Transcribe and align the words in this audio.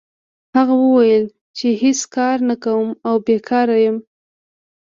هغه 0.55 0.75
وویل 0.83 1.25
چې 1.57 1.67
هېڅ 1.81 1.99
کار 2.15 2.37
نه 2.49 2.55
کوم 2.63 2.89
او 3.07 3.15
بیکاره 3.25 3.77
یم. 3.85 3.97